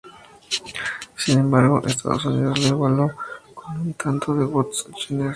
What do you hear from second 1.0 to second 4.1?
Sin embargo, Estados Unidos lo igualó con un